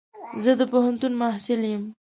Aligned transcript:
زه 0.43 0.51
د 0.59 0.61
پوهنتون 0.71 1.13
محصل 1.21 1.61
يم. 1.73 1.83